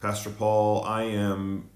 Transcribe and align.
Pastor 0.00 0.30
Paul. 0.30 0.84
I 0.84 1.02
am 1.02 1.70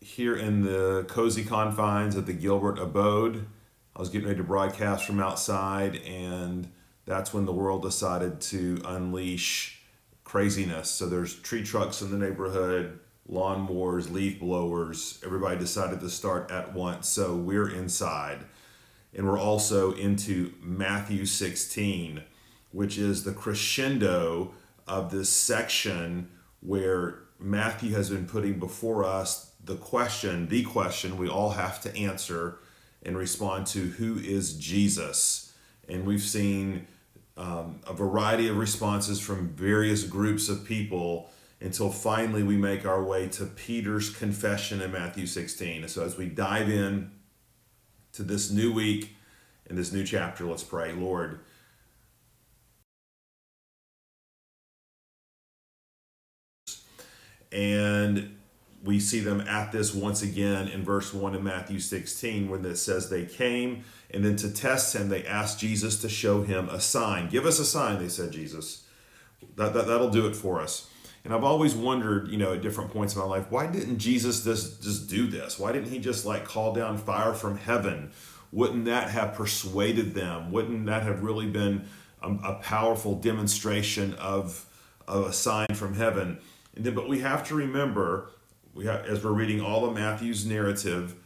here 0.00 0.34
in 0.34 0.62
the 0.62 1.06
cozy 1.08 1.44
confines 1.44 2.16
of 2.16 2.26
the 2.26 2.32
Gilbert 2.32 2.76
abode. 2.76 3.46
I 3.94 4.00
was 4.00 4.08
getting 4.08 4.26
ready 4.26 4.38
to 4.38 4.44
broadcast 4.44 5.04
from 5.04 5.20
outside, 5.20 5.94
and 6.04 6.72
that's 7.06 7.32
when 7.32 7.44
the 7.44 7.52
world 7.52 7.82
decided 7.82 8.40
to 8.40 8.82
unleash 8.84 9.80
craziness. 10.24 10.90
So 10.90 11.08
there's 11.08 11.36
tree 11.36 11.62
trucks 11.62 12.02
in 12.02 12.10
the 12.10 12.16
neighborhood, 12.18 12.98
lawnmowers, 13.30 14.10
leaf 14.10 14.40
blowers. 14.40 15.22
Everybody 15.24 15.56
decided 15.56 16.00
to 16.00 16.10
start 16.10 16.50
at 16.50 16.72
once. 16.72 17.08
So 17.08 17.36
we're 17.36 17.70
inside. 17.70 18.40
And 19.14 19.24
we're 19.24 19.38
also 19.38 19.92
into 19.92 20.52
Matthew 20.60 21.26
16, 21.26 22.24
which 22.72 22.98
is 22.98 23.22
the 23.22 23.32
crescendo 23.32 24.52
of 24.88 25.12
this 25.12 25.30
section 25.30 26.28
where 26.60 27.21
Matthew 27.42 27.94
has 27.94 28.10
been 28.10 28.26
putting 28.26 28.58
before 28.58 29.04
us 29.04 29.52
the 29.64 29.76
question, 29.76 30.48
the 30.48 30.62
question 30.64 31.16
we 31.16 31.28
all 31.28 31.50
have 31.50 31.80
to 31.82 31.96
answer 31.96 32.58
and 33.02 33.16
respond 33.16 33.66
to 33.68 33.80
who 33.80 34.18
is 34.18 34.54
Jesus? 34.54 35.52
And 35.88 36.06
we've 36.06 36.22
seen 36.22 36.86
um, 37.36 37.80
a 37.86 37.92
variety 37.92 38.48
of 38.48 38.56
responses 38.56 39.20
from 39.20 39.48
various 39.50 40.04
groups 40.04 40.48
of 40.48 40.64
people 40.64 41.30
until 41.60 41.90
finally 41.90 42.42
we 42.42 42.56
make 42.56 42.84
our 42.84 43.02
way 43.02 43.28
to 43.28 43.46
Peter's 43.46 44.10
confession 44.10 44.80
in 44.82 44.92
Matthew 44.92 45.26
16. 45.26 45.88
So 45.88 46.04
as 46.04 46.16
we 46.16 46.26
dive 46.26 46.68
in 46.68 47.12
to 48.12 48.22
this 48.22 48.50
new 48.50 48.72
week 48.72 49.16
and 49.68 49.78
this 49.78 49.92
new 49.92 50.04
chapter, 50.04 50.44
let's 50.44 50.64
pray. 50.64 50.92
Lord, 50.92 51.40
and 57.52 58.36
we 58.84 58.98
see 58.98 59.20
them 59.20 59.40
at 59.42 59.70
this 59.70 59.94
once 59.94 60.22
again 60.22 60.68
in 60.68 60.82
verse 60.82 61.14
1 61.14 61.34
in 61.34 61.44
Matthew 61.44 61.78
16 61.78 62.50
when 62.50 62.64
it 62.64 62.76
says 62.76 63.08
they 63.08 63.24
came 63.24 63.84
and 64.10 64.24
then 64.24 64.36
to 64.36 64.50
test 64.50 64.94
him 64.96 65.08
they 65.08 65.24
asked 65.24 65.60
Jesus 65.60 66.00
to 66.00 66.08
show 66.08 66.42
him 66.42 66.68
a 66.68 66.80
sign. 66.80 67.28
Give 67.28 67.46
us 67.46 67.58
a 67.58 67.64
sign, 67.64 67.98
they 67.98 68.08
said 68.08 68.32
Jesus. 68.32 68.84
That, 69.56 69.72
that, 69.74 69.86
that'll 69.86 70.10
do 70.10 70.26
it 70.26 70.34
for 70.34 70.60
us. 70.60 70.88
And 71.24 71.32
I've 71.32 71.44
always 71.44 71.74
wondered, 71.74 72.28
you 72.28 72.36
know, 72.36 72.54
at 72.54 72.62
different 72.62 72.90
points 72.92 73.14
in 73.14 73.20
my 73.20 73.26
life, 73.26 73.46
why 73.50 73.68
didn't 73.68 73.98
Jesus 73.98 74.42
just, 74.42 74.82
just 74.82 75.08
do 75.08 75.28
this? 75.28 75.58
Why 75.58 75.70
didn't 75.70 75.90
he 75.90 76.00
just 76.00 76.26
like 76.26 76.44
call 76.44 76.72
down 76.72 76.98
fire 76.98 77.32
from 77.32 77.58
heaven? 77.58 78.10
Wouldn't 78.50 78.86
that 78.86 79.10
have 79.10 79.34
persuaded 79.34 80.14
them? 80.14 80.50
Wouldn't 80.50 80.86
that 80.86 81.04
have 81.04 81.22
really 81.22 81.46
been 81.46 81.84
a, 82.20 82.30
a 82.30 82.54
powerful 82.56 83.14
demonstration 83.14 84.14
of, 84.14 84.66
of 85.06 85.26
a 85.26 85.32
sign 85.32 85.68
from 85.74 85.94
heaven? 85.94 86.38
And 86.74 86.84
then, 86.84 86.94
but 86.94 87.08
we 87.08 87.20
have 87.20 87.46
to 87.48 87.54
remember, 87.54 88.30
we 88.74 88.86
have, 88.86 89.04
as 89.06 89.22
we're 89.24 89.32
reading 89.32 89.60
all 89.60 89.84
of 89.84 89.94
Matthew's 89.94 90.46
narrative, 90.46 91.16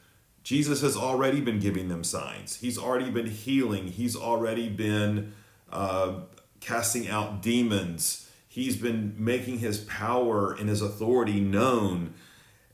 Jesus 0.43 0.81
has 0.83 0.97
already 0.97 1.41
been 1.41 1.59
giving 1.59 1.89
them 1.89 2.05
signs. 2.05 2.57
He's 2.57 2.79
already 2.79 3.11
been 3.11 3.27
healing. 3.27 3.89
He's 3.89 4.15
already 4.15 4.69
been 4.69 5.33
uh, 5.73 6.21
casting 6.61 7.09
out 7.09 7.43
demons. 7.43 8.31
He's 8.49 8.77
been 8.77 9.15
making 9.19 9.59
his 9.59 9.79
power 9.79 10.53
and 10.53 10.69
his 10.69 10.83
authority 10.83 11.41
known. 11.41 12.15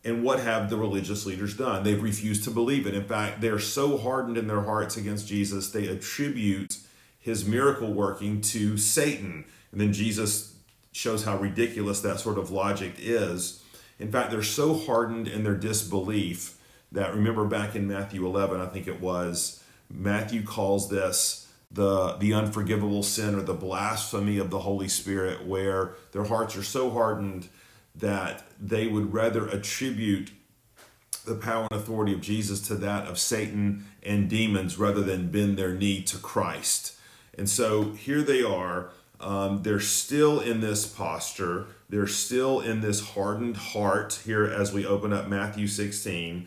And 0.05 0.23
what 0.23 0.41
have 0.41 0.69
the 0.69 0.77
religious 0.77 1.27
leaders 1.27 1.57
done? 1.57 1.83
They've 1.83 2.03
refused 2.03 2.45
to 2.45 2.51
believe 2.51 2.87
it. 2.87 2.95
In 2.95 3.05
fact, 3.05 3.41
they're 3.41 3.59
so 3.59 3.97
hardened 3.97 4.37
in 4.37 4.49
their 4.49 4.63
hearts 4.63 4.97
against 4.97 5.27
Jesus, 5.27 5.71
they 5.71 5.89
attribute 5.89 6.79
his 7.19 7.47
miracle 7.47 7.93
working 7.93 8.41
to 8.41 8.77
Satan. 8.77 9.45
And 9.71 9.81
then 9.81 9.93
Jesus 9.93 10.57
shows 10.93 11.25
how 11.25 11.39
ridiculous 11.39 12.01
that 12.03 12.21
sort 12.21 12.39
of 12.39 12.51
logic 12.51 12.95
is. 12.99 13.63
In 13.99 14.13
fact, 14.13 14.31
they're 14.31 14.43
so 14.43 14.75
hardened 14.75 15.27
in 15.27 15.43
their 15.45 15.57
disbelief 15.57 16.59
that 16.93 17.15
remember 17.15 17.47
back 17.47 17.75
in 17.75 17.89
Matthew 17.89 18.25
11, 18.27 18.61
I 18.61 18.67
think 18.67 18.87
it 18.87 19.01
was, 19.01 19.63
Matthew 19.91 20.43
calls 20.43 20.89
this 20.89 21.49
the 21.71 22.17
the 22.19 22.35
unforgivable 22.35 23.03
sin 23.03 23.35
or 23.35 23.41
the 23.41 23.55
blasphemy 23.55 24.39
of 24.39 24.51
the 24.51 24.61
Holy 24.61 24.89
Spirit, 24.89 25.47
where 25.47 25.95
their 26.13 26.25
hearts 26.25 26.57
are 26.57 26.63
so 26.63 26.91
hardened 26.91 27.49
that 27.95 28.45
they 28.61 28.87
would 28.87 29.13
rather 29.13 29.49
attribute 29.49 30.31
the 31.25 31.35
power 31.35 31.67
and 31.71 31.81
authority 31.81 32.13
of 32.13 32.21
Jesus 32.21 32.61
to 32.69 32.75
that 32.75 33.07
of 33.07 33.19
Satan 33.19 33.87
and 34.03 34.29
demons 34.29 34.77
rather 34.79 35.03
than 35.03 35.31
bend 35.31 35.57
their 35.57 35.73
knee 35.73 36.03
to 36.03 36.19
Christ. 36.19 36.97
And 37.39 37.49
so 37.49 37.93
here 37.93 38.23
they 38.23 38.43
are 38.43 38.91
um, 39.23 39.63
they're 39.63 39.81
still 39.81 40.41
in 40.41 40.61
this 40.61 40.87
posture. 40.87 41.67
They're 41.89 42.07
still 42.07 42.61
in 42.61 42.81
this 42.81 43.11
hardened 43.11 43.57
heart 43.57 44.21
here 44.25 44.45
as 44.45 44.73
we 44.73 44.85
open 44.85 45.13
up 45.13 45.29
Matthew 45.29 45.67
16. 45.67 46.47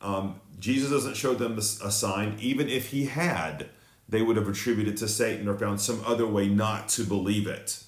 Um, 0.00 0.40
Jesus 0.58 0.90
doesn't 0.90 1.16
show 1.16 1.34
them 1.34 1.58
a 1.58 1.62
sign. 1.62 2.36
Even 2.40 2.68
if 2.68 2.90
he 2.90 3.06
had, 3.06 3.68
they 4.08 4.22
would 4.22 4.36
have 4.36 4.48
attributed 4.48 4.96
to 4.98 5.08
Satan 5.08 5.48
or 5.48 5.58
found 5.58 5.80
some 5.80 6.02
other 6.06 6.26
way 6.26 6.48
not 6.48 6.88
to 6.90 7.04
believe 7.04 7.46
it. 7.46 7.82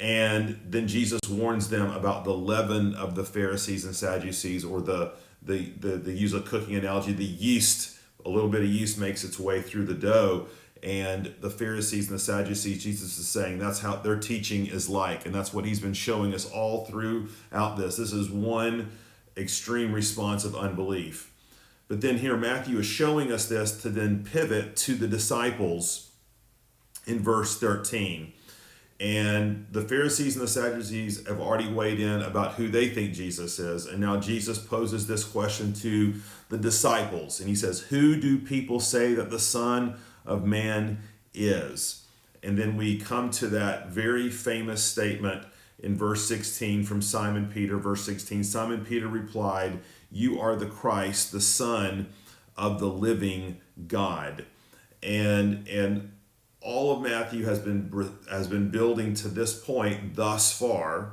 And 0.00 0.60
then 0.64 0.86
Jesus 0.86 1.20
warns 1.28 1.68
them 1.68 1.90
about 1.90 2.24
the 2.24 2.34
leaven 2.34 2.94
of 2.94 3.14
the 3.14 3.24
Pharisees 3.24 3.84
and 3.84 3.94
Sadducees, 3.94 4.64
or 4.64 4.80
the 4.80 5.12
the 5.42 5.70
the, 5.80 5.96
the 5.96 6.12
use 6.12 6.32
of 6.32 6.44
cooking 6.44 6.76
analogy, 6.76 7.12
the 7.12 7.24
yeast. 7.24 7.96
A 8.24 8.28
little 8.28 8.48
bit 8.50 8.62
of 8.62 8.68
yeast 8.68 8.98
makes 8.98 9.24
its 9.24 9.38
way 9.38 9.62
through 9.62 9.86
the 9.86 9.94
dough, 9.94 10.46
and 10.82 11.34
the 11.40 11.50
Pharisees 11.50 12.08
and 12.08 12.18
the 12.18 12.22
Sadducees, 12.22 12.82
Jesus 12.82 13.18
is 13.18 13.28
saying 13.28 13.58
that's 13.58 13.80
how 13.80 13.96
their 13.96 14.18
teaching 14.18 14.66
is 14.66 14.88
like. 14.88 15.26
And 15.26 15.34
that's 15.34 15.52
what 15.52 15.64
he's 15.64 15.80
been 15.80 15.94
showing 15.94 16.34
us 16.34 16.50
all 16.50 16.84
throughout 16.84 17.76
this. 17.76 17.96
This 17.96 18.12
is 18.12 18.30
one 18.30 18.90
extreme 19.36 19.92
response 19.92 20.44
of 20.44 20.54
unbelief. 20.54 21.32
But 21.88 22.00
then 22.00 22.18
here, 22.18 22.36
Matthew 22.36 22.78
is 22.78 22.86
showing 22.86 23.32
us 23.32 23.48
this 23.48 23.80
to 23.82 23.88
then 23.88 24.24
pivot 24.24 24.76
to 24.76 24.94
the 24.94 25.08
disciples 25.08 26.10
in 27.06 27.20
verse 27.20 27.58
13. 27.58 28.32
And 29.00 29.66
the 29.70 29.82
Pharisees 29.82 30.34
and 30.34 30.42
the 30.42 30.50
Sadducees 30.50 31.26
have 31.28 31.40
already 31.40 31.72
weighed 31.72 32.00
in 32.00 32.20
about 32.20 32.54
who 32.54 32.68
they 32.68 32.88
think 32.88 33.14
Jesus 33.14 33.58
is. 33.58 33.86
And 33.86 34.00
now 34.00 34.18
Jesus 34.18 34.58
poses 34.58 35.06
this 35.06 35.22
question 35.22 35.72
to 35.74 36.14
the 36.48 36.58
disciples. 36.58 37.38
And 37.38 37.48
he 37.48 37.54
says, 37.54 37.80
Who 37.80 38.20
do 38.20 38.38
people 38.38 38.80
say 38.80 39.14
that 39.14 39.30
the 39.30 39.38
Son 39.38 39.96
of 40.28 40.44
man 40.44 40.98
is. 41.34 42.04
And 42.42 42.56
then 42.56 42.76
we 42.76 42.98
come 42.98 43.30
to 43.32 43.48
that 43.48 43.88
very 43.88 44.30
famous 44.30 44.82
statement 44.82 45.44
in 45.80 45.96
verse 45.96 46.26
16 46.26 46.84
from 46.84 47.02
Simon 47.02 47.50
Peter, 47.52 47.76
verse 47.78 48.04
16. 48.04 48.44
Simon 48.44 48.84
Peter 48.84 49.08
replied, 49.08 49.80
You 50.10 50.40
are 50.40 50.56
the 50.56 50.66
Christ, 50.66 51.32
the 51.32 51.40
Son 51.40 52.08
of 52.56 52.80
the 52.80 52.88
living 52.88 53.60
God. 53.86 54.44
And, 55.02 55.66
and 55.68 56.12
all 56.60 56.96
of 56.96 57.02
Matthew 57.02 57.44
has 57.44 57.60
been, 57.60 58.10
has 58.30 58.48
been 58.48 58.70
building 58.70 59.14
to 59.14 59.28
this 59.28 59.58
point 59.58 60.16
thus 60.16 60.56
far 60.56 61.12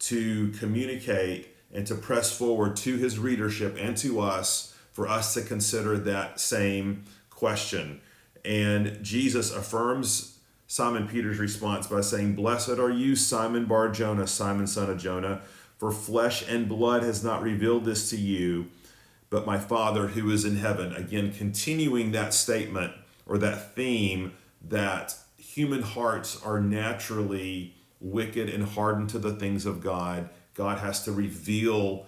to 0.00 0.50
communicate 0.52 1.54
and 1.72 1.86
to 1.86 1.94
press 1.94 2.36
forward 2.36 2.76
to 2.76 2.96
his 2.96 3.18
readership 3.18 3.76
and 3.78 3.96
to 3.98 4.20
us 4.20 4.74
for 4.92 5.06
us 5.06 5.34
to 5.34 5.42
consider 5.42 5.98
that 5.98 6.40
same 6.40 7.04
question. 7.30 8.00
And 8.48 9.04
Jesus 9.04 9.54
affirms 9.54 10.38
Simon 10.66 11.06
Peter's 11.06 11.38
response 11.38 11.86
by 11.86 12.00
saying, 12.00 12.34
Blessed 12.34 12.78
are 12.78 12.90
you, 12.90 13.14
Simon 13.14 13.66
Bar 13.66 13.90
Jonah, 13.90 14.26
Simon 14.26 14.66
son 14.66 14.88
of 14.88 14.96
Jonah, 14.96 15.42
for 15.76 15.92
flesh 15.92 16.48
and 16.48 16.66
blood 16.66 17.02
has 17.02 17.22
not 17.22 17.42
revealed 17.42 17.84
this 17.84 18.08
to 18.08 18.16
you, 18.16 18.68
but 19.28 19.44
my 19.44 19.58
Father 19.58 20.08
who 20.08 20.30
is 20.30 20.46
in 20.46 20.56
heaven. 20.56 20.94
Again, 20.94 21.30
continuing 21.30 22.12
that 22.12 22.32
statement 22.32 22.94
or 23.26 23.36
that 23.36 23.74
theme 23.74 24.32
that 24.66 25.14
human 25.36 25.82
hearts 25.82 26.42
are 26.42 26.58
naturally 26.58 27.74
wicked 28.00 28.48
and 28.48 28.64
hardened 28.64 29.10
to 29.10 29.18
the 29.18 29.34
things 29.34 29.66
of 29.66 29.82
God. 29.82 30.30
God 30.54 30.78
has 30.78 31.04
to 31.04 31.12
reveal 31.12 32.06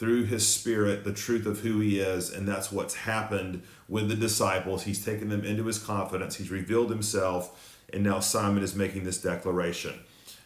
through 0.00 0.24
his 0.24 0.48
spirit 0.48 1.04
the 1.04 1.12
truth 1.12 1.44
of 1.44 1.60
who 1.60 1.78
he 1.78 2.00
is 2.00 2.30
and 2.32 2.48
that's 2.48 2.72
what's 2.72 2.94
happened 2.94 3.62
with 3.86 4.08
the 4.08 4.14
disciples. 4.14 4.84
He's 4.84 5.04
taken 5.04 5.28
them 5.28 5.44
into 5.44 5.66
his 5.66 5.78
confidence. 5.78 6.36
He's 6.36 6.50
revealed 6.50 6.88
himself 6.88 7.78
and 7.92 8.02
now 8.02 8.18
simon 8.18 8.62
is 8.62 8.74
making 8.74 9.04
this 9.04 9.20
declaration. 9.20 10.00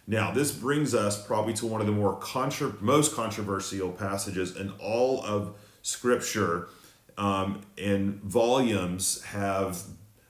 Now 0.08 0.32
this 0.32 0.50
brings 0.50 0.92
us 0.92 1.24
probably 1.24 1.52
to 1.54 1.66
one 1.66 1.80
of 1.80 1.86
the 1.86 1.92
more 1.92 2.16
contra- 2.16 2.74
most 2.80 3.14
controversial 3.14 3.92
passages 3.92 4.56
in 4.56 4.72
all 4.80 5.24
of 5.24 5.54
scripture. 5.82 6.68
Um, 7.16 7.60
and 7.78 8.20
volumes 8.22 9.22
have 9.22 9.84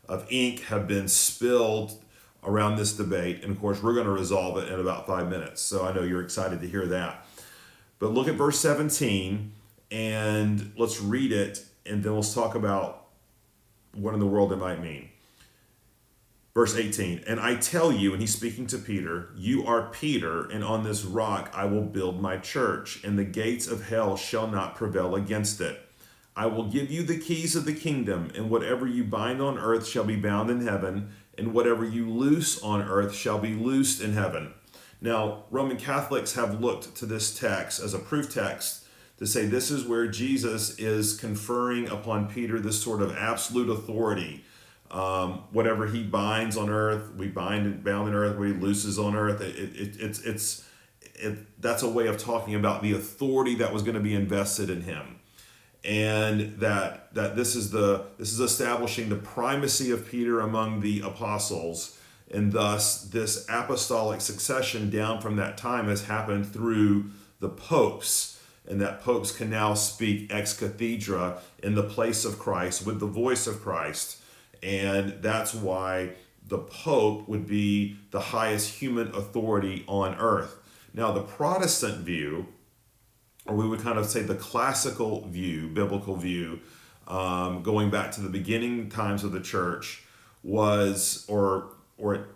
of 0.07 0.27
ink 0.31 0.61
have 0.65 0.87
been 0.87 1.09
spilled 1.09 1.99
around 2.43 2.77
this 2.77 2.93
debate 2.93 3.43
and 3.43 3.53
of 3.53 3.59
course 3.59 3.83
we're 3.83 3.95
going 3.95 4.05
to 4.05 4.13
resolve 4.13 4.59
it 4.59 4.71
in 4.71 4.79
about 4.79 5.07
five 5.07 5.31
minutes 5.31 5.63
so 5.63 5.87
i 5.87 5.95
know 5.95 6.03
you're 6.03 6.21
excited 6.21 6.61
to 6.61 6.69
hear 6.69 6.85
that 6.85 7.25
but 8.05 8.13
look 8.13 8.29
at 8.29 8.35
verse 8.35 8.61
17 8.61 9.51
and 9.91 10.73
let's 10.77 11.01
read 11.01 11.33
it, 11.33 11.65
and 11.87 12.05
then 12.05 12.15
let's 12.15 12.35
talk 12.35 12.55
about 12.55 13.07
what 13.95 14.13
in 14.13 14.21
the 14.21 14.27
world 14.27 14.53
it 14.53 14.57
might 14.57 14.83
mean. 14.83 15.09
Verse 16.53 16.77
18, 16.77 17.25
and 17.27 17.41
I 17.41 17.55
tell 17.55 17.91
you, 17.91 18.13
and 18.13 18.21
he's 18.21 18.35
speaking 18.35 18.67
to 18.67 18.77
Peter, 18.77 19.31
you 19.35 19.65
are 19.65 19.89
Peter, 19.89 20.45
and 20.51 20.63
on 20.63 20.85
this 20.85 21.03
rock 21.03 21.51
I 21.55 21.65
will 21.65 21.81
build 21.81 22.21
my 22.21 22.37
church, 22.37 23.03
and 23.05 23.19
the 23.19 23.25
gates 23.25 23.67
of 23.67 23.89
hell 23.89 24.19
shall 24.19 24.49
not 24.49 24.75
prevail 24.75 25.15
against 25.15 25.63
it. 25.63 25.81
I 26.37 26.45
will 26.45 26.65
give 26.65 26.91
you 26.91 27.05
the 27.05 27.19
keys 27.19 27.57
of 27.57 27.65
the 27.65 27.73
kingdom, 27.73 28.31
and 28.35 28.51
whatever 28.51 28.87
you 28.87 29.05
bind 29.05 29.41
on 29.41 29.57
earth 29.57 29.87
shall 29.89 30.05
be 30.05 30.17
bound 30.17 30.51
in 30.51 30.67
heaven, 30.67 31.09
and 31.39 31.55
whatever 31.55 31.87
you 31.87 32.11
loose 32.11 32.63
on 32.63 32.83
earth 32.83 33.15
shall 33.15 33.39
be 33.39 33.55
loosed 33.55 34.03
in 34.03 34.13
heaven. 34.13 34.53
Now, 35.05 35.45
Roman 35.51 35.77
Catholics 35.77 36.33
have 36.33 36.63
looked 36.63 36.97
to 36.97 37.05
this 37.05 37.39
text 37.39 37.79
as 37.79 37.93
a 37.93 37.99
proof 37.99 38.33
text 38.33 38.87
to 39.19 39.27
say 39.27 39.45
this 39.45 39.71
is 39.71 39.85
where 39.85 40.09
Jesus 40.09 40.79
is 40.79 41.15
conferring 41.15 41.91
upon 41.91 42.27
Peter 42.27 42.59
this 42.59 42.83
sort 42.83 43.03
of 43.03 43.15
absolute 43.15 43.69
authority. 43.69 44.47
Um, 44.91 45.43
whatever 45.53 45.89
he 45.89 46.03
binds 46.03 46.57
on 46.57 46.71
earth, 46.71 47.15
we 47.17 47.29
bind 47.29 47.67
it 47.67 47.85
bound 47.85 48.09
on 48.09 48.15
earth, 48.15 48.39
what 48.39 48.49
he 48.49 48.55
looses 48.55 48.99
on 48.99 49.15
earth. 49.15 49.43
It, 49.43 49.55
it, 49.59 49.97
it's 50.01 50.21
it's 50.21 50.67
it, 51.17 51.61
that's 51.61 51.83
a 51.83 51.89
way 51.89 52.07
of 52.07 52.17
talking 52.17 52.55
about 52.55 52.83
the 52.83 52.95
authority 52.95 53.57
that 53.57 53.75
was 53.75 53.83
going 53.83 53.97
to 53.97 54.01
be 54.01 54.15
invested 54.15 54.71
in 54.71 54.81
him 54.81 55.21
and 55.85 56.59
that 56.61 57.13
that 57.15 57.37
this 57.37 57.55
is 57.55 57.71
the 57.73 58.07
this 58.17 58.33
is 58.33 58.41
establishing 58.41 59.11
the 59.11 59.17
primacy 59.17 59.91
of 59.91 60.09
Peter 60.09 60.41
among 60.41 60.81
the 60.81 61.03
apostles 61.03 61.94
and 62.35 62.53
thus 62.53 63.03
this 63.05 63.47
apostolic 63.49 64.21
succession 64.21 64.91
down 64.91 65.21
from 65.21 65.37
that 65.37 65.57
time 65.57 65.89
has 65.89 66.05
happened 66.05 66.53
through 66.53 67.07
the 67.41 67.49
popes. 67.49 68.33
And 68.67 68.81
that 68.81 69.03
popes 69.03 69.31
can 69.31 69.51
now 69.51 69.75
speak 69.75 70.33
ex 70.33 70.59
cathedra 70.59 71.39
in 71.63 71.75
the 71.75 71.83
place 71.83 72.25
of 72.25 72.39
Christ 72.39 72.87
with 72.87 72.99
the 72.99 73.07
voice 73.07 73.47
of 73.47 73.61
Christ. 73.63 74.23
And 74.63 75.21
that's 75.21 75.55
why 75.55 76.13
the 76.47 76.59
pope 76.59 77.29
would 77.29 77.47
be 77.47 77.97
the 78.11 78.21
highest 78.21 78.77
human 78.77 79.09
authority 79.09 79.85
on 79.87 80.15
earth. 80.15 80.57
Now 80.95 81.13
the 81.13 81.23
protestant 81.23 81.99
view 81.99 82.47
or 83.47 83.55
we 83.55 83.69
would 83.69 83.81
kind 83.81 83.99
of 83.99 84.07
say 84.07 84.23
the 84.23 84.35
classical 84.35 85.27
view, 85.29 85.69
biblical 85.69 86.17
view, 86.17 86.61
um, 87.07 87.63
going 87.63 87.91
back 87.91 88.13
to 88.13 88.21
the 88.21 88.29
beginning 88.29 88.89
times 88.89 89.25
of 89.25 89.33
the 89.33 89.41
church, 89.41 90.03
was, 90.43 91.25
or, 91.29 91.71
or 91.99 92.29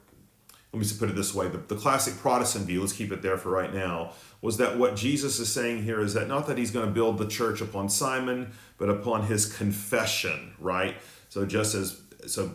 let 0.73 0.79
me 0.79 0.81
just 0.81 0.99
put 0.99 1.09
it 1.09 1.17
this 1.17 1.35
way 1.35 1.49
the, 1.49 1.59
the 1.59 1.77
classic 1.77 2.17
Protestant 2.19 2.67
view, 2.67 2.81
let's 2.81 2.93
keep 2.93 3.13
it 3.13 3.23
there 3.23 3.37
for 3.37 3.51
right 3.51 3.73
now, 3.73 4.13
was 4.41 4.59
that 4.59 4.79
what 4.79 4.97
Jesus 4.97 5.39
is 5.39 5.53
saying 5.53 5.83
here 5.83 6.01
is 6.01 6.15
that 6.15 6.29
not 6.29 6.47
that 6.47 6.59
he's 6.59 6.71
going 6.71 6.87
to 6.87 6.93
build 6.93 7.19
the 7.19 7.27
church 7.27 7.61
upon 7.61 7.89
Simon, 7.89 8.53
but 8.77 8.89
upon 8.89 9.27
his 9.27 9.53
confession, 9.53 10.55
right? 10.59 10.97
So 11.29 11.45
just 11.47 11.75
as, 11.75 12.01
so 12.27 12.55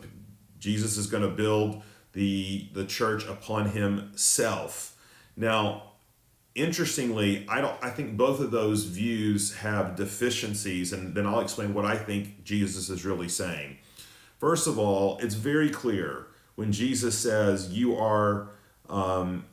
Jesus 0.59 0.97
is 0.97 1.07
going 1.07 1.23
to 1.23 1.29
build 1.29 1.81
the, 2.13 2.69
the 2.73 2.85
church 2.85 3.25
upon 3.27 3.69
himself. 3.69 4.95
Now, 5.35 5.93
interestingly, 6.55 7.45
I 7.49 7.61
don't. 7.61 7.75
I 7.83 7.89
think 7.89 8.15
both 8.15 8.39
of 8.39 8.51
those 8.51 8.83
views 8.85 9.55
have 9.55 9.95
deficiencies, 9.95 10.93
and 10.93 11.15
then 11.15 11.25
I'll 11.25 11.39
explain 11.39 11.73
what 11.73 11.85
I 11.85 11.97
think 11.97 12.43
Jesus 12.43 12.89
is 12.89 13.03
really 13.03 13.29
saying. 13.29 13.77
First 14.39 14.67
of 14.67 14.77
all, 14.77 15.17
it's 15.19 15.35
very 15.35 15.69
clear 15.69 16.27
when 16.55 16.71
Jesus 16.71 17.17
says, 17.17 17.71
"You 17.71 17.95
are, 17.95 18.49
um, 18.89 19.45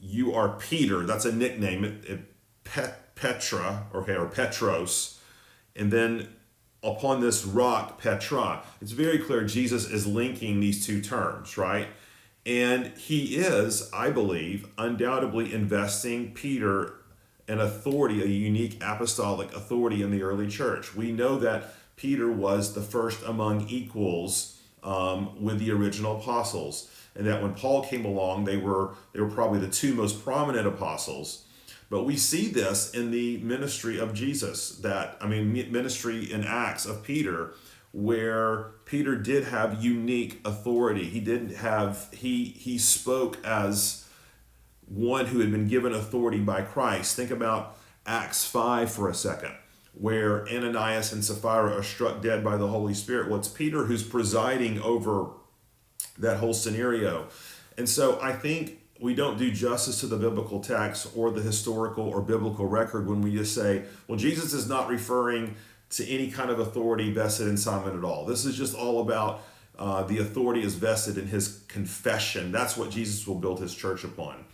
you 0.00 0.34
are 0.34 0.56
Peter." 0.58 1.04
That's 1.04 1.24
a 1.24 1.32
nickname. 1.32 1.84
It, 1.84 2.04
it, 2.04 2.20
Pet, 2.64 3.14
Petra, 3.14 3.86
okay, 3.94 4.16
or 4.16 4.26
Petros, 4.26 5.20
and 5.74 5.92
then 5.92 6.28
upon 6.82 7.20
this 7.20 7.44
rock, 7.44 8.00
Petra. 8.00 8.62
It's 8.80 8.92
very 8.92 9.18
clear 9.18 9.44
Jesus 9.44 9.88
is 9.88 10.06
linking 10.06 10.60
these 10.60 10.86
two 10.86 11.00
terms, 11.00 11.56
right? 11.56 11.88
And 12.44 12.86
he 12.96 13.36
is, 13.36 13.90
I 13.92 14.10
believe, 14.10 14.68
undoubtedly 14.78 15.52
investing 15.52 16.32
Peter 16.32 16.94
an 17.48 17.60
authority, 17.60 18.22
a 18.22 18.26
unique 18.26 18.82
apostolic 18.82 19.54
authority 19.54 20.02
in 20.02 20.10
the 20.10 20.22
early 20.22 20.48
church. 20.48 20.94
We 20.94 21.12
know 21.12 21.38
that 21.38 21.74
Peter 21.96 22.30
was 22.30 22.74
the 22.74 22.80
first 22.80 23.22
among 23.24 23.68
equals 23.68 24.55
um, 24.86 25.42
with 25.42 25.58
the 25.58 25.70
original 25.72 26.18
apostles, 26.18 26.90
and 27.14 27.26
that 27.26 27.42
when 27.42 27.54
Paul 27.54 27.84
came 27.84 28.04
along, 28.04 28.44
they 28.44 28.56
were 28.56 28.94
they 29.12 29.20
were 29.20 29.30
probably 29.30 29.58
the 29.58 29.68
two 29.68 29.94
most 29.94 30.22
prominent 30.24 30.66
apostles. 30.66 31.44
But 31.88 32.04
we 32.04 32.16
see 32.16 32.48
this 32.48 32.90
in 32.92 33.10
the 33.10 33.38
ministry 33.38 33.98
of 33.98 34.14
Jesus. 34.14 34.70
That 34.78 35.16
I 35.20 35.26
mean, 35.26 35.52
ministry 35.52 36.32
in 36.32 36.44
Acts 36.44 36.86
of 36.86 37.02
Peter 37.02 37.54
where 37.96 38.72
Peter 38.84 39.16
did 39.16 39.44
have 39.44 39.82
unique 39.82 40.38
authority. 40.44 41.04
He 41.04 41.18
didn't 41.18 41.56
have 41.56 42.08
he 42.12 42.44
he 42.44 42.76
spoke 42.76 43.42
as 43.42 44.06
one 44.86 45.26
who 45.26 45.38
had 45.40 45.50
been 45.50 45.66
given 45.66 45.94
authority 45.94 46.40
by 46.40 46.60
Christ. 46.60 47.16
Think 47.16 47.30
about 47.30 47.78
Acts 48.04 48.44
5 48.44 48.90
for 48.90 49.08
a 49.08 49.14
second, 49.14 49.54
where 49.98 50.46
Ananias 50.48 51.12
and 51.12 51.24
Sapphira 51.24 51.72
are 51.72 51.82
struck 51.82 52.20
dead 52.20 52.44
by 52.44 52.56
the 52.56 52.68
Holy 52.68 52.94
Spirit. 52.94 53.28
Well, 53.28 53.38
it's 53.38 53.48
Peter 53.48 53.84
who's 53.84 54.02
presiding 54.02 54.80
over 54.82 55.30
that 56.18 56.38
whole 56.38 56.54
scenario. 56.54 57.28
And 57.78 57.88
so 57.88 58.20
I 58.20 58.32
think 58.32 58.78
we 59.00 59.14
don't 59.14 59.38
do 59.38 59.50
justice 59.50 60.00
to 60.00 60.06
the 60.06 60.16
biblical 60.16 60.60
text 60.60 61.08
or 61.14 61.30
the 61.30 61.42
historical 61.42 62.08
or 62.08 62.20
biblical 62.22 62.66
record 62.66 63.06
when 63.08 63.20
we 63.20 63.34
just 63.34 63.54
say, 63.54 63.84
well, 64.06 64.18
Jesus 64.18 64.52
is 64.52 64.68
not 64.68 64.88
referring 64.88 65.54
to 65.90 66.06
any 66.06 66.30
kind 66.30 66.50
of 66.50 66.58
authority 66.58 67.12
vested 67.12 67.48
in 67.48 67.56
Simon 67.56 67.96
at 67.96 68.04
all. 68.04 68.24
This 68.24 68.44
is 68.44 68.56
just 68.56 68.74
all 68.74 69.00
about 69.00 69.42
uh, 69.78 70.02
the 70.04 70.18
authority 70.18 70.62
is 70.62 70.74
vested 70.74 71.18
in 71.18 71.26
his 71.26 71.62
confession. 71.68 72.50
That's 72.50 72.76
what 72.76 72.90
Jesus 72.90 73.26
will 73.26 73.36
build 73.36 73.60
his 73.60 73.74
church 73.74 74.04
upon. 74.04 74.44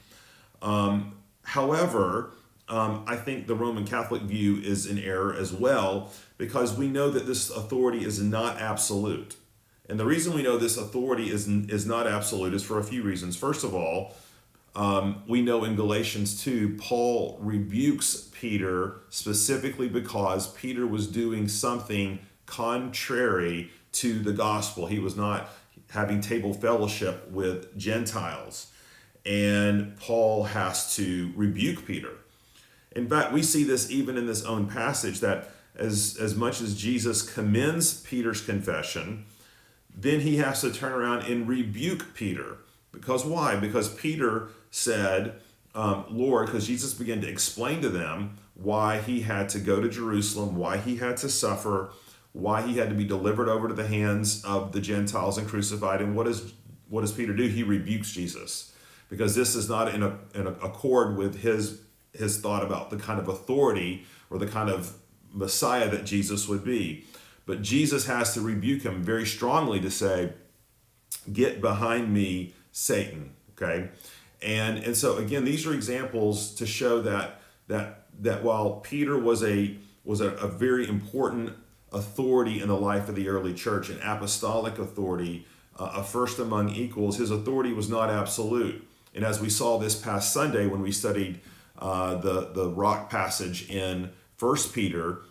Um, 0.61 1.17
however, 1.43 2.33
um, 2.69 3.05
I 3.07 3.17
think 3.17 3.47
the 3.47 3.55
Roman 3.55 3.87
Catholic 3.87 4.23
view 4.23 4.57
is 4.57 4.87
in 4.87 4.99
error 4.99 5.35
as 5.35 5.53
well 5.53 6.11
because 6.39 6.77
we 6.77 6.89
know 6.89 7.11
that 7.11 7.27
this 7.27 7.51
authority 7.51 8.05
is 8.05 8.21
not 8.23 8.61
absolute. 8.61 9.37
And 9.89 9.99
the 9.99 10.07
reason 10.07 10.35
we 10.35 10.43
know 10.43 10.57
this 10.57 10.79
authority 10.79 11.31
is, 11.31 11.49
is 11.49 11.87
not 11.87 12.07
absolute 12.07 12.55
is 12.55 12.63
for 12.63 12.79
a 12.79 12.85
few 12.85 13.03
reasons. 13.03 13.37
First 13.37 13.65
of 13.65 13.75
all, 13.75 14.15
um, 14.75 15.23
we 15.29 15.43
know 15.43 15.65
in 15.65 15.77
Galatians 15.77 16.43
2, 16.43 16.79
Paul 16.81 17.39
rebukes 17.41 18.31
Peter 18.33 19.01
specifically 19.11 19.89
because 19.89 20.51
Peter 20.53 20.87
was 20.87 21.07
doing 21.07 21.47
something 21.47 22.21
contrary 22.47 23.71
to 23.93 24.19
the 24.21 24.33
gospel. 24.33 24.87
He 24.87 24.99
was 24.99 25.15
not 25.15 25.51
having 25.91 26.23
table 26.23 26.55
fellowship 26.55 27.31
with 27.31 27.77
Gentiles. 27.77 28.69
And 29.27 29.97
Paul 29.99 30.45
has 30.45 30.97
to 30.97 31.33
rebuke 31.37 31.87
Peter. 31.87 32.15
In 32.95 33.09
fact, 33.09 33.33
we 33.33 33.43
see 33.43 33.65
this 33.65 33.91
even 33.91 34.17
in 34.17 34.27
this 34.27 34.45
own 34.45 34.67
passage 34.67 35.21
that 35.21 35.51
as, 35.77 36.17
as 36.21 36.35
much 36.35 36.61
as 36.61 36.77
Jesus 36.77 37.23
commends 37.23 38.01
Peter's 38.03 38.41
confession, 38.41 39.25
then 39.95 40.21
he 40.21 40.37
has 40.39 40.61
to 40.61 40.73
turn 40.73 40.93
around 40.93 41.23
and 41.23 41.49
rebuke 41.49 42.15
Peter. 42.15 42.59
Because 42.93 43.25
why? 43.25 43.57
Because 43.57 43.95
Peter 43.95 44.49
said, 44.71 45.35
um, 45.75 46.05
Lord, 46.11 46.47
because 46.47 46.67
Jesus 46.67 46.93
began 46.95 47.21
to 47.23 47.29
explain 47.29 47.81
to 47.83 47.89
them 47.89 48.39
why 48.55 48.99
he 48.99 49.23
had 49.23 49.49
to 49.51 49.59
go 49.59 49.81
to 49.81 49.89
Jerusalem, 49.89 50.57
why 50.57 50.77
he 50.77 50.97
had 50.97 51.17
to 51.19 51.29
suffer, 51.29 51.93
why 52.33 52.63
he 52.63 52.77
had 52.77 52.91
to 52.91 52.95
be 52.95 53.05
delivered 53.05 53.49
over 53.49 53.69
to 53.69 53.75
the 53.75 53.87
hands 53.87 54.45
of 54.45 54.73
the 54.73 54.81
Gentiles 54.81 55.39
and 55.39 55.49
crucified. 55.49 56.01
And 56.01 56.15
what 56.15 56.27
does 56.27 56.53
what 56.89 57.01
does 57.01 57.13
Peter 57.13 57.33
do? 57.33 57.47
He 57.47 57.63
rebukes 57.63 58.13
Jesus 58.13 58.73
because 59.09 59.35
this 59.35 59.55
is 59.55 59.69
not 59.69 59.95
in, 59.95 60.03
a, 60.03 60.19
in 60.35 60.47
accord 60.47 61.17
with 61.17 61.41
his 61.41 61.81
his 62.13 62.41
thought 62.41 62.63
about 62.63 62.91
the 62.91 62.97
kind 62.97 63.19
of 63.19 63.29
authority 63.29 64.05
or 64.31 64.39
the 64.39 64.47
kind 64.47 64.71
of 64.71 64.95
Messiah 65.33 65.89
that 65.91 66.05
Jesus 66.05 66.49
would 66.49 66.65
be. 66.65 67.05
But 67.47 67.63
Jesus 67.63 68.07
has 68.07 68.35
to 68.35 68.41
rebuke 68.41 68.83
him 68.83 69.03
very 69.03 69.27
strongly 69.27 69.81
to 69.81 69.91
say, 69.91 70.33
"Get 71.33 71.61
behind 71.61 72.13
me, 72.13 72.55
Satan." 72.71 73.35
Okay, 73.53 73.91
and 74.43 74.79
and 74.79 74.97
so 74.97 75.17
again 75.17 75.45
these 75.45 75.67
are 75.67 75.73
examples 75.73 76.55
to 76.55 76.67
show 76.67 77.01
that 77.01 77.41
that 77.69 78.07
that 78.21 78.43
while 78.43 78.81
peter 78.81 79.19
was 79.19 79.43
a 79.43 79.77
was 80.05 80.21
a, 80.21 80.31
a 80.33 80.49
very 80.49 80.89
important 80.89 81.53
authority 81.93 82.61
in 82.61 82.69
the 82.69 82.77
life 82.77 83.09
of 83.09 83.15
the 83.15 83.29
early 83.29 83.55
church 83.55 83.89
an 83.89 84.01
apostolic 84.03 84.79
authority 84.79 85.47
uh, 85.79 85.93
a 85.95 86.03
first 86.03 86.39
among 86.39 86.71
equals 86.71 87.19
his 87.19 87.31
authority 87.31 87.73
was 87.73 87.89
not 87.89 88.11
absolute 88.11 88.87
and 89.15 89.25
as 89.25 89.41
we 89.41 89.49
saw 89.49 89.79
this 89.79 89.95
past 89.95 90.33
sunday 90.33 90.67
when 90.67 90.83
we 90.83 90.91
studied 90.91 91.41
uh, 91.83 92.15
the 92.15 92.51
the 92.55 92.69
rock 92.71 93.11
passage 93.11 93.69
in 93.69 94.11
first 94.37 94.73
peter 94.73 95.23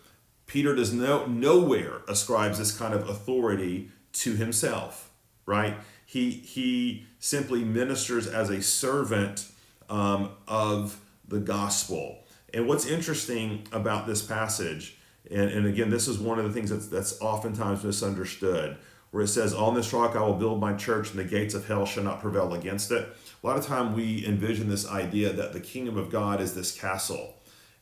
peter 0.46 0.76
does 0.76 0.94
no 0.94 1.26
nowhere 1.26 2.02
ascribes 2.08 2.60
this 2.60 2.78
kind 2.78 2.94
of 2.94 3.10
authority 3.10 3.90
to 4.14 4.36
himself 4.36 5.10
right 5.46 5.78
he 6.06 6.30
he 6.30 7.08
simply 7.20 7.64
ministers 7.64 8.28
as 8.28 8.50
a 8.50 8.62
servant 8.62 9.48
um, 9.90 10.32
of 10.48 11.00
the 11.28 11.40
gospel. 11.40 12.20
And 12.54 12.68
what's 12.68 12.86
interesting 12.86 13.68
about 13.72 14.08
this 14.08 14.22
passage, 14.22 14.98
and, 15.30 15.50
and 15.50 15.66
again, 15.66 15.90
this 15.90 16.08
is 16.08 16.20
one 16.20 16.40
of 16.40 16.46
the 16.46 16.52
things 16.52 16.70
that's, 16.70 16.88
that's 16.88 17.22
oftentimes 17.22 17.84
misunderstood. 17.84 18.78
where 19.12 19.24
it 19.24 19.28
says, 19.28 19.54
On 19.54 19.76
this 19.76 19.94
rock 19.94 20.16
I 20.16 20.22
will 20.22 20.34
build 20.34 20.60
my 20.60 20.74
church, 20.74 21.12
and 21.12 21.20
the 21.20 21.24
gates 21.24 21.54
of 21.54 21.68
hell 21.68 21.86
shall 21.86 22.04
not 22.04 22.22
prevail 22.22 22.54
against 22.54 22.92
it. 22.92 23.08
A 23.44 23.48
lot 23.48 23.58
of 23.58 23.66
time 23.66 23.96
we 23.96 24.26
envision 24.26 24.70
this 24.70 24.88
idea 24.88 25.34
that 25.34 25.54
the 25.54 25.60
kingdom 25.60 25.98
of 25.98 26.12
God 26.12 26.42
is 26.42 26.54
this 26.54 26.72
castle, 26.72 27.36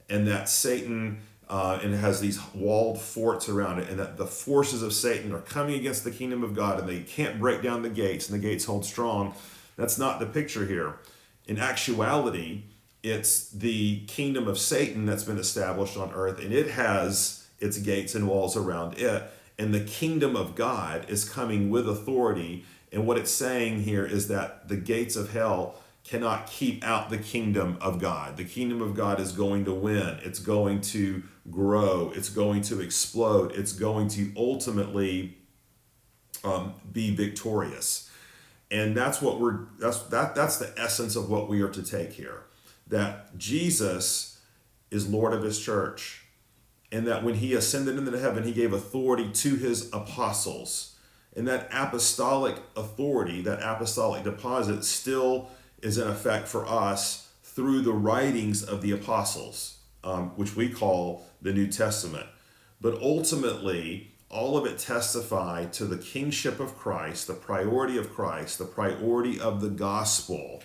and 0.09 0.27
that 0.27 0.47
Satan 0.47 1.19
uh, 1.49 1.79
and 1.81 1.95
it 1.95 1.97
has 1.97 2.21
these 2.21 2.39
walled 2.53 3.01
forts 3.01 3.49
around 3.49 3.79
it, 3.79 3.89
and 3.89 3.99
that 3.99 4.17
the 4.17 4.25
forces 4.27 4.83
of 4.83 4.93
Satan 4.93 5.33
are 5.33 5.41
coming 5.41 5.75
against 5.79 6.03
the 6.03 6.11
kingdom 6.11 6.43
of 6.43 6.55
God, 6.55 6.79
and 6.79 6.87
they 6.87 6.99
can't 6.99 7.39
break 7.39 7.63
down 7.63 7.81
the 7.81 7.89
gates, 7.89 8.29
and 8.29 8.39
the 8.39 8.47
gates 8.47 8.65
hold 8.65 8.85
strong. 8.85 9.33
That's 9.75 9.97
not 9.97 10.19
the 10.19 10.27
picture 10.27 10.67
here. 10.67 10.97
In 11.47 11.57
actuality, 11.57 12.65
it's 13.01 13.49
the 13.49 14.01
kingdom 14.05 14.47
of 14.47 14.59
Satan 14.59 15.07
that's 15.07 15.23
been 15.23 15.39
established 15.39 15.97
on 15.97 16.11
earth, 16.13 16.39
and 16.39 16.53
it 16.53 16.69
has 16.71 17.47
its 17.59 17.79
gates 17.79 18.13
and 18.13 18.27
walls 18.27 18.55
around 18.55 18.99
it. 18.99 19.23
And 19.57 19.73
the 19.73 19.81
kingdom 19.81 20.35
of 20.35 20.55
God 20.55 21.09
is 21.09 21.27
coming 21.27 21.69
with 21.69 21.89
authority. 21.89 22.63
And 22.91 23.05
what 23.05 23.17
it's 23.17 23.31
saying 23.31 23.83
here 23.83 24.05
is 24.05 24.27
that 24.29 24.67
the 24.67 24.75
gates 24.75 25.15
of 25.15 25.31
hell 25.31 25.75
cannot 26.03 26.47
keep 26.47 26.83
out 26.83 27.09
the 27.09 27.17
kingdom 27.17 27.77
of 27.81 27.99
God. 27.99 28.37
The 28.37 28.45
kingdom 28.45 28.81
of 28.81 28.95
God 28.95 29.19
is 29.19 29.31
going 29.31 29.65
to 29.65 29.73
win, 29.73 30.19
it's 30.23 30.39
going 30.39 30.81
to 30.81 31.23
grow, 31.51 32.11
it's 32.15 32.29
going 32.29 32.61
to 32.63 32.79
explode, 32.79 33.51
it's 33.51 33.73
going 33.73 34.07
to 34.09 34.31
ultimately 34.35 35.37
um, 36.43 36.73
be 36.91 37.13
victorious. 37.13 38.09
And 38.71 38.95
that's 38.95 39.21
what 39.21 39.39
we're 39.39 39.65
that's 39.79 40.03
that 40.03 40.35
that's 40.35 40.57
the 40.57 40.73
essence 40.77 41.15
of 41.15 41.29
what 41.29 41.49
we 41.49 41.61
are 41.61 41.69
to 41.69 41.83
take 41.83 42.13
here 42.13 42.43
that 42.89 43.37
Jesus 43.37 44.41
is 44.91 45.07
Lord 45.07 45.33
of 45.33 45.43
his 45.43 45.59
church, 45.59 46.23
and 46.91 47.07
that 47.07 47.23
when 47.23 47.35
he 47.35 47.53
ascended 47.53 47.97
into 47.97 48.19
heaven, 48.19 48.43
he 48.43 48.51
gave 48.51 48.73
authority 48.73 49.29
to 49.31 49.55
his 49.55 49.89
apostles. 49.93 50.95
And 51.39 51.47
that 51.47 51.69
apostolic 51.71 52.57
authority, 52.75 53.41
that 53.43 53.61
apostolic 53.61 54.25
deposit, 54.25 54.83
still 54.83 55.49
is 55.81 55.97
in 55.97 56.05
effect 56.05 56.49
for 56.49 56.67
us 56.67 57.29
through 57.43 57.79
the 57.79 57.93
writings 57.93 58.61
of 58.61 58.81
the 58.81 58.91
apostles, 58.91 59.77
um, 60.03 60.31
which 60.35 60.57
we 60.57 60.67
call 60.67 61.25
the 61.41 61.53
New 61.53 61.67
Testament. 61.67 62.25
But 62.81 63.01
ultimately, 63.01 64.11
all 64.27 64.57
of 64.57 64.65
it 64.65 64.79
testify 64.79 65.67
to 65.67 65.85
the 65.85 65.97
kingship 65.97 66.59
of 66.59 66.77
Christ, 66.77 67.27
the 67.27 67.35
priority 67.35 67.97
of 67.97 68.13
Christ, 68.13 68.57
the 68.57 68.65
priority 68.65 69.39
of 69.39 69.61
the 69.61 69.69
gospel, 69.69 70.61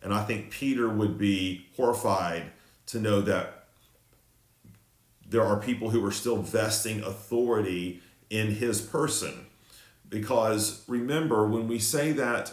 and 0.00 0.14
I 0.14 0.24
think 0.24 0.50
Peter 0.50 0.88
would 0.88 1.18
be 1.18 1.66
horrified 1.76 2.44
to 2.86 2.98
know 2.98 3.20
that 3.20 3.66
there 5.28 5.44
are 5.44 5.60
people 5.60 5.90
who 5.90 6.02
are 6.02 6.10
still 6.10 6.40
vesting 6.40 7.02
authority 7.02 8.00
in 8.30 8.52
his 8.52 8.80
person. 8.80 9.48
Because 10.08 10.84
remember, 10.86 11.46
when 11.46 11.66
we 11.68 11.78
say 11.78 12.12
that 12.12 12.52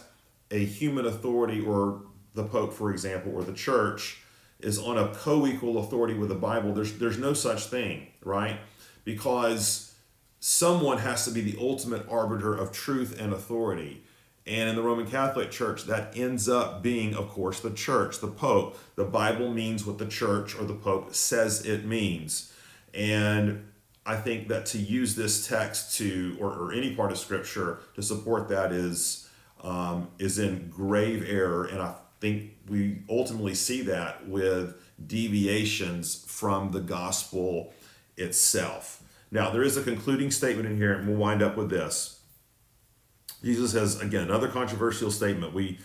a 0.49 0.63
human 0.65 1.05
authority, 1.05 1.61
or 1.61 2.01
the 2.33 2.43
Pope, 2.43 2.73
for 2.73 2.91
example, 2.91 3.33
or 3.33 3.43
the 3.43 3.53
church, 3.53 4.21
is 4.59 4.77
on 4.77 4.97
a 4.97 5.13
co 5.13 5.45
equal 5.47 5.77
authority 5.79 6.13
with 6.13 6.29
the 6.29 6.35
Bible, 6.35 6.73
there's, 6.73 6.97
there's 6.97 7.17
no 7.17 7.33
such 7.33 7.65
thing, 7.65 8.07
right? 8.23 8.59
Because 9.03 9.93
someone 10.39 10.97
has 10.99 11.25
to 11.25 11.31
be 11.31 11.41
the 11.41 11.57
ultimate 11.59 12.05
arbiter 12.09 12.53
of 12.53 12.71
truth 12.71 13.19
and 13.19 13.33
authority. 13.33 14.03
And 14.45 14.69
in 14.69 14.75
the 14.75 14.81
Roman 14.81 15.05
Catholic 15.05 15.51
Church, 15.51 15.83
that 15.83 16.17
ends 16.17 16.49
up 16.49 16.81
being, 16.81 17.15
of 17.15 17.29
course, 17.29 17.59
the 17.59 17.69
church, 17.71 18.19
the 18.19 18.27
Pope. 18.27 18.77
The 18.95 19.03
Bible 19.03 19.53
means 19.53 19.85
what 19.85 19.99
the 19.99 20.07
church 20.07 20.55
or 20.55 20.65
the 20.65 20.73
Pope 20.73 21.13
says 21.13 21.65
it 21.65 21.85
means. 21.85 22.51
And 22.93 23.70
I 24.05 24.15
think 24.15 24.47
that 24.47 24.65
to 24.67 24.79
use 24.79 25.15
this 25.15 25.47
text 25.47 25.97
to, 25.97 26.37
or, 26.39 26.49
or 26.49 26.73
any 26.73 26.95
part 26.95 27.11
of 27.11 27.17
Scripture 27.17 27.79
to 27.95 28.01
support 28.01 28.49
that 28.49 28.71
is, 28.71 29.29
um, 29.61 30.09
is 30.17 30.39
in 30.39 30.69
grave 30.69 31.23
error. 31.27 31.65
And 31.65 31.81
I 31.81 31.93
think 32.19 32.57
we 32.67 33.03
ultimately 33.09 33.53
see 33.53 33.81
that 33.83 34.27
with 34.27 34.75
deviations 35.05 36.25
from 36.27 36.71
the 36.71 36.79
gospel 36.79 37.73
itself. 38.17 39.03
Now, 39.31 39.49
there 39.49 39.63
is 39.63 39.77
a 39.77 39.83
concluding 39.83 40.31
statement 40.31 40.67
in 40.67 40.77
here, 40.77 40.93
and 40.93 41.07
we'll 41.07 41.17
wind 41.17 41.41
up 41.41 41.55
with 41.55 41.69
this. 41.69 42.19
Jesus 43.43 43.73
has 43.73 43.99
again 43.99 44.23
another 44.23 44.47
controversial 44.47 45.09
statement. 45.09 45.53
We 45.53 45.79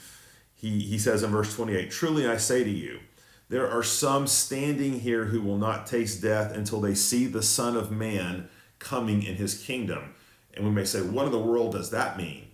he 0.55 0.81
he 0.81 0.99
says 0.99 1.23
in 1.23 1.31
verse 1.31 1.55
28, 1.55 1.91
"Truly 1.91 2.27
I 2.27 2.37
say 2.37 2.65
to 2.65 2.71
you, 2.71 3.01
there 3.49 3.71
are 3.71 3.83
some 3.83 4.27
standing 4.27 5.01
here 5.01 5.27
who 5.27 5.41
will 5.41 5.59
not 5.59 5.87
taste 5.87 6.23
death 6.23 6.53
until 6.53 6.81
they 6.81 6.95
see 6.95 7.27
the 7.27 7.43
Son 7.43 7.77
of 7.77 7.91
Man 7.91 8.49
coming 8.79 9.23
in 9.23 9.37
his 9.37 9.55
kingdom." 9.55 10.15
And 10.55 10.65
we 10.65 10.71
may 10.71 10.85
say, 10.85 11.03
what 11.03 11.27
in 11.27 11.33
the 11.33 11.39
world 11.39 11.73
does 11.73 11.91
that 11.91 12.17
mean? 12.17 12.47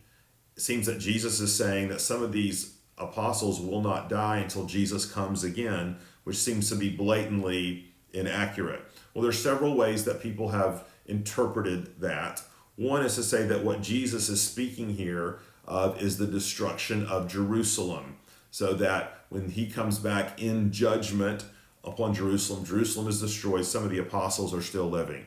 It 0.56 0.62
seems 0.62 0.86
that 0.86 0.98
Jesus 0.98 1.40
is 1.40 1.54
saying 1.54 1.88
that 1.88 2.00
some 2.00 2.22
of 2.22 2.32
these 2.32 2.74
apostles 2.98 3.60
will 3.60 3.80
not 3.80 4.08
die 4.08 4.38
until 4.38 4.66
Jesus 4.66 5.10
comes 5.10 5.44
again, 5.44 5.96
which 6.24 6.36
seems 6.36 6.68
to 6.68 6.74
be 6.74 6.90
blatantly 6.90 7.86
inaccurate. 8.12 8.82
Well, 9.14 9.22
there's 9.22 9.42
several 9.42 9.76
ways 9.76 10.04
that 10.04 10.20
people 10.20 10.48
have 10.50 10.84
interpreted 11.06 12.00
that. 12.00 12.42
One 12.76 13.04
is 13.04 13.14
to 13.14 13.22
say 13.22 13.46
that 13.46 13.64
what 13.64 13.82
Jesus 13.82 14.28
is 14.28 14.42
speaking 14.42 14.90
here 14.90 15.38
of 15.64 16.02
is 16.02 16.18
the 16.18 16.26
destruction 16.26 17.06
of 17.06 17.28
Jerusalem, 17.28 18.16
so 18.50 18.74
that 18.74 19.21
when 19.32 19.50
he 19.50 19.66
comes 19.66 19.98
back 19.98 20.40
in 20.40 20.70
judgment 20.70 21.44
upon 21.84 22.14
Jerusalem, 22.14 22.64
Jerusalem 22.64 23.08
is 23.08 23.20
destroyed. 23.20 23.64
Some 23.64 23.84
of 23.84 23.90
the 23.90 23.98
apostles 23.98 24.52
are 24.54 24.62
still 24.62 24.88
living. 24.88 25.24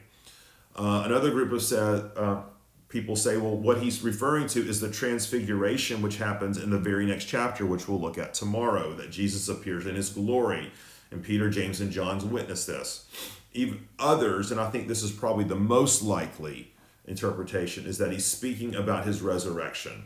Uh, 0.76 1.04
another 1.06 1.32
group 1.32 1.52
of 1.52 1.62
said, 1.62 2.12
uh, 2.16 2.42
people 2.88 3.16
say, 3.16 3.38
well, 3.38 3.58
what 3.58 3.82
he's 3.82 4.04
referring 4.04 4.48
to 4.48 4.60
is 4.60 4.80
the 4.80 4.92
transfiguration, 4.92 6.02
which 6.02 6.18
happens 6.18 6.58
in 6.58 6.70
the 6.70 6.78
very 6.78 7.06
next 7.06 7.26
chapter, 7.26 7.66
which 7.66 7.88
we'll 7.88 8.00
look 8.00 8.18
at 8.18 8.34
tomorrow, 8.34 8.94
that 8.94 9.10
Jesus 9.10 9.50
appears 9.50 9.86
in 9.86 9.96
his 9.96 10.10
glory. 10.10 10.72
And 11.12 11.24
Peter, 11.24 11.50
James, 11.50 11.82
and 11.82 11.92
John's 11.92 12.26
witness 12.26 12.66
this. 12.66 13.10
Even 13.54 13.88
others, 14.00 14.52
and 14.52 14.60
I 14.60 14.70
think 14.70 14.88
this 14.88 15.02
is 15.02 15.12
probably 15.12 15.46
the 15.46 15.56
most 15.56 16.04
likely, 16.04 16.74
interpretation 17.08 17.86
is 17.86 17.98
that 18.00 18.12
he's 18.12 18.26
speaking 18.26 18.76
about 18.76 19.06
his 19.06 19.22
resurrection. 19.22 20.06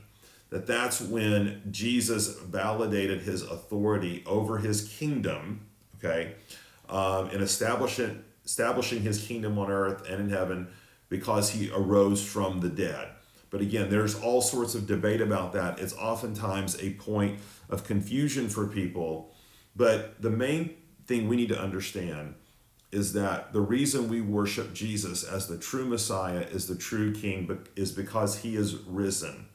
That 0.50 0.65
that's 0.65 1.00
when 1.00 1.62
Jesus 1.70 2.39
validated 2.39 3.22
his 3.22 3.44
authority 3.44 4.24
over 4.25 4.58
his 4.58 4.88
kingdom, 4.88 5.68
okay, 5.98 6.34
um, 6.89 7.29
and 7.29 7.41
establishing 7.41 8.24
establishing 8.44 9.01
his 9.01 9.27
kingdom 9.27 9.60
on 9.60 9.70
earth 9.70 10.10
and 10.10 10.20
in 10.22 10.29
heaven 10.29 10.68
because 11.08 11.51
he 11.51 11.70
arose 11.70 12.24
from 12.24 12.62
the 12.62 12.70
dead. 12.70 13.10
But 13.51 13.62
again, 13.62 13.89
there's 13.89 14.15
all 14.15 14.41
sorts 14.41 14.74
of 14.74 14.88
debate 14.88 15.22
about 15.22 15.53
that. 15.53 15.79
It's 15.79 15.96
oftentimes 15.96 16.82
a 16.82 16.94
point 16.94 17.39
of 17.70 17.84
confusion 17.84 18.50
for 18.50 18.65
people. 18.65 19.34
But 19.75 20.22
the 20.22 20.29
main 20.29 20.75
thing 21.06 21.27
we 21.27 21.36
need 21.36 21.50
to 21.50 21.60
understand 21.60 22.36
is 22.91 23.13
that 23.13 23.53
the 23.53 23.62
reason 23.62 24.10
we 24.10 24.22
worship 24.22 24.74
Jesus 24.74 25.24
as 25.24 25.48
the 25.48 25.58
true 25.58 25.86
Messiah, 25.86 26.41
is 26.51 26.68
the 26.68 26.75
true 26.75 27.13
King, 27.13 27.65
is 27.75 27.91
because 27.91 28.39
he 28.39 28.56
is 28.56 28.75
risen 28.75 29.46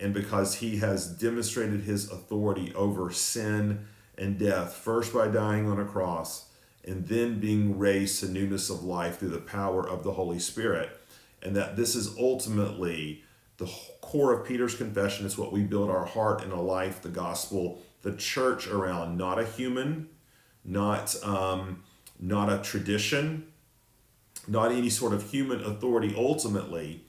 and 0.00 0.14
because 0.14 0.56
he 0.56 0.78
has 0.78 1.06
demonstrated 1.06 1.82
his 1.82 2.10
authority 2.10 2.72
over 2.74 3.10
sin 3.10 3.86
and 4.16 4.38
death, 4.38 4.74
first 4.74 5.12
by 5.12 5.28
dying 5.28 5.68
on 5.68 5.78
a 5.78 5.84
cross 5.84 6.46
and 6.84 7.06
then 7.06 7.38
being 7.38 7.78
raised 7.78 8.20
to 8.20 8.28
newness 8.28 8.70
of 8.70 8.82
life 8.82 9.18
through 9.18 9.28
the 9.28 9.38
power 9.38 9.86
of 9.86 10.02
the 10.02 10.12
Holy 10.12 10.38
Spirit. 10.38 10.90
And 11.42 11.54
that 11.56 11.76
this 11.76 11.94
is 11.94 12.16
ultimately 12.18 13.22
the 13.58 13.70
core 14.00 14.32
of 14.32 14.46
Peter's 14.46 14.74
confession. 14.74 15.26
It's 15.26 15.36
what 15.36 15.52
we 15.52 15.62
build 15.62 15.90
our 15.90 16.06
heart 16.06 16.42
and 16.42 16.52
a 16.52 16.60
life, 16.60 17.02
the 17.02 17.10
gospel, 17.10 17.82
the 18.02 18.14
church 18.14 18.66
around, 18.66 19.18
not 19.18 19.38
a 19.38 19.44
human, 19.44 20.08
not. 20.64 21.14
Um, 21.22 21.82
not 22.20 22.52
a 22.52 22.58
tradition, 22.62 23.46
not 24.46 24.70
any 24.70 24.90
sort 24.90 25.14
of 25.14 25.30
human 25.30 25.64
authority 25.64 26.14
ultimately, 26.16 27.02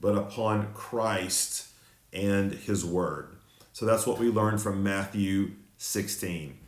but 0.00 0.16
upon 0.16 0.72
Christ 0.74 1.67
and 2.12 2.52
his 2.52 2.84
word. 2.84 3.36
So 3.72 3.86
that's 3.86 4.06
what 4.06 4.18
we 4.18 4.28
learned 4.28 4.60
from 4.60 4.82
Matthew 4.82 5.52
16. 5.76 6.58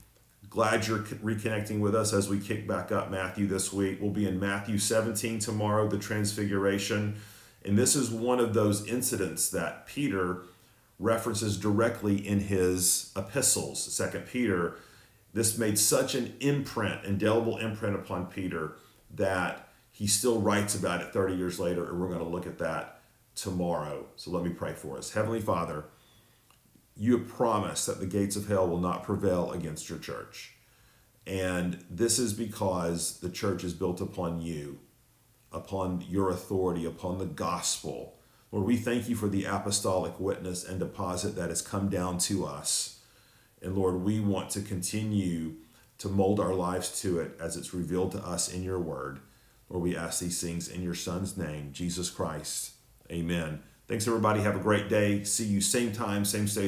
Glad 0.49 0.87
you're 0.87 0.99
reconnecting 0.99 1.81
with 1.81 1.95
us 1.95 2.13
as 2.13 2.29
we 2.29 2.41
kick 2.41 2.67
back 2.67 2.91
up 2.91 3.11
Matthew 3.11 3.47
this 3.47 3.73
week. 3.73 3.99
We'll 4.01 4.11
be 4.11 4.27
in 4.27 4.41
Matthew 4.41 4.79
17 4.79 5.39
tomorrow, 5.39 5.89
the 5.89 5.99
Transfiguration. 5.99 7.17
And 7.65 7.79
this 7.79 7.95
is 7.95 8.11
one 8.11 8.41
of 8.41 8.55
those 8.55 8.87
incidents 8.87 9.51
that 9.51 9.87
Peter 9.87 10.43
references 10.99 11.57
directly 11.57 12.27
in 12.27 12.41
his 12.41 13.13
epistles. 13.17 13.83
Second 13.93 14.27
Peter 14.27 14.77
this 15.33 15.59
made 15.59 15.79
such 15.79 16.15
an 16.15 16.35
imprint, 16.41 17.05
indelible 17.05 17.59
imprint 17.59 17.95
upon 17.95 18.27
Peter 18.27 18.73
that 19.15 19.69
he 19.93 20.07
still 20.07 20.41
writes 20.41 20.75
about 20.75 21.01
it 21.03 21.13
30 21.13 21.35
years 21.35 21.61
later, 21.61 21.89
and 21.89 22.01
we're 22.01 22.09
going 22.09 22.19
to 22.19 22.25
look 22.25 22.47
at 22.47 22.59
that 22.59 23.00
tomorrow. 23.43 24.07
So 24.17 24.31
let 24.31 24.45
me 24.45 24.51
pray 24.51 24.75
for 24.75 24.99
us. 24.99 25.13
Heavenly 25.13 25.41
Father, 25.41 25.85
you 26.97 27.17
have 27.17 27.29
promised 27.29 27.87
that 27.87 28.01
the 28.01 28.07
gates 28.07 28.37
of 28.37 28.49
hell 28.49 28.69
will 28.69 28.81
not 28.81 29.05
prevail 29.05 29.53
against 29.53 29.89
your 29.89 29.99
church. 29.99 30.55
And 31.27 31.85
this 31.89 32.19
is 32.19 32.33
because 32.33 33.21
the 33.21 33.31
church 33.31 33.65
is 33.65 33.73
built 33.73 34.01
upon 34.01 34.41
you, 34.41 34.81
upon 35.53 36.05
your 36.09 36.31
authority, 36.31 36.85
upon 36.85 37.19
the 37.19 37.27
gospel. 37.27 38.19
Lord, 38.53 38.67
we 38.67 38.77
thank 38.77 39.09
you 39.09 39.15
for 39.15 39.29
the 39.29 39.45
apostolic 39.45 40.19
witness 40.19 40.65
and 40.65 40.81
deposit 40.81 41.37
that 41.37 41.51
has 41.51 41.63
come 41.63 41.89
down 41.89 42.19
to 42.19 42.45
us. 42.45 43.01
And 43.63 43.77
Lord, 43.77 44.03
we 44.03 44.21
want 44.21 44.51
to 44.51 44.61
continue 44.61 45.55
to 45.99 46.09
mold 46.09 46.41
our 46.41 46.55
lives 46.55 47.01
to 47.03 47.21
it 47.21 47.37
as 47.41 47.57
it's 47.57 47.75
revealed 47.75 48.13
to 48.13 48.27
us 48.27 48.53
in 48.53 48.63
your 48.63 48.79
word. 48.79 49.21
Lord, 49.69 49.85
we 49.85 49.97
ask 49.97 50.21
these 50.21 50.41
things 50.41 50.67
in 50.67 50.83
your 50.83 50.95
Son's 50.95 51.37
name, 51.37 51.71
Jesus 51.73 52.11
Christ. 52.11 52.73
Amen. 53.11 53.61
Thanks, 53.89 54.07
everybody. 54.07 54.41
Have 54.41 54.55
a 54.55 54.61
great 54.61 54.89
day. 54.89 55.25
See 55.25 55.45
you 55.45 55.61
same 55.61 55.93
time, 55.93 56.25
same 56.25 56.47
station. 56.47 56.59